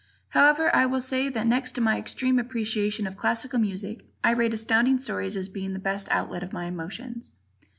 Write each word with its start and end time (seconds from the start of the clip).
However, 0.29 0.75
I 0.75 0.87
will 0.87 0.99
say 0.99 1.29
that 1.29 1.45
next 1.45 1.73
to 1.73 1.79
my 1.79 1.99
extreme 1.99 2.39
appreciation 2.39 3.05
of 3.05 3.17
classical 3.17 3.59
music, 3.59 4.03
I 4.23 4.31
rate 4.31 4.51
Astounding 4.55 4.99
Stories 4.99 5.35
as 5.37 5.47
being 5.47 5.73
the 5.73 5.77
best 5.77 6.09
outlet 6.09 6.41
of 6.41 6.51
my 6.51 6.65
emotions. 6.65 7.31